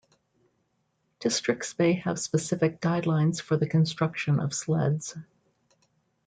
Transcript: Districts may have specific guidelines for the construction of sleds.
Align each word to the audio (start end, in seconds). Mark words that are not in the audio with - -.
Districts 1.19 1.77
may 1.77 1.93
have 1.93 2.17
specific 2.19 2.81
guidelines 2.81 3.39
for 3.39 3.55
the 3.55 3.69
construction 3.69 4.39
of 4.39 4.51
sleds. 4.51 5.15